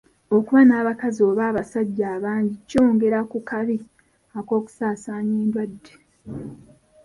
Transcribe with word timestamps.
Okuba 0.35 0.61
n'abakazi 0.65 1.19
oba 1.29 1.43
abasajja 1.51 2.05
abangi 2.17 2.55
kyongera 2.69 3.19
ku 3.31 3.37
kabi 3.49 3.77
ak'okusaasaanya 4.39 5.35
endwadde. 5.43 5.93